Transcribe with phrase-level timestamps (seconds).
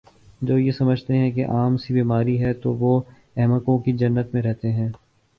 [0.41, 2.99] جو یہ سمجھتے ہیں یہ عام سی بیماری ہے تو وہ
[3.35, 4.89] احمقوں کی جنت میں رہتے ہیں